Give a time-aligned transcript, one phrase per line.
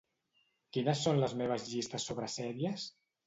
[0.77, 2.89] Quines són les meves llistes sobre sèries?